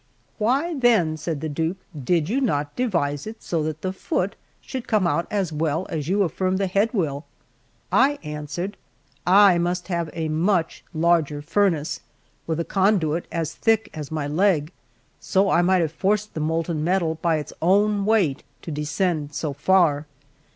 "Why, 0.39 0.73
then," 0.73 1.15
said 1.15 1.41
the 1.41 1.47
Duke, 1.47 1.77
"did 2.05 2.27
you 2.27 2.41
not 2.41 2.75
devise 2.75 3.27
it 3.27 3.43
so 3.43 3.61
that 3.61 3.83
the 3.83 3.93
foot 3.93 4.35
should 4.59 4.87
come 4.87 5.05
out 5.05 5.27
as 5.29 5.53
well 5.53 5.85
as 5.91 6.07
you 6.07 6.23
affirm 6.23 6.57
the 6.57 6.65
head 6.65 6.91
will?" 6.91 7.23
I 7.91 8.17
answered: 8.23 8.77
"I 9.27 9.59
must 9.59 9.89
have 9.89 10.07
made 10.07 10.25
a 10.25 10.29
much 10.29 10.83
larger 10.91 11.43
furnace, 11.43 11.99
with 12.47 12.59
a 12.59 12.65
conduit 12.65 13.27
as 13.31 13.53
thick 13.53 13.91
as 13.93 14.09
my 14.09 14.25
leg; 14.25 14.61
and 14.63 14.71
so 15.19 15.51
I 15.51 15.61
might 15.61 15.83
have 15.83 15.91
forced 15.93 16.33
the 16.33 16.39
molten 16.39 16.83
metal 16.83 17.19
by 17.21 17.35
its 17.35 17.53
own 17.61 18.03
weight 18.03 18.41
to 18.63 18.71
descend 18.71 19.35
so 19.35 19.53
far. 19.53 20.07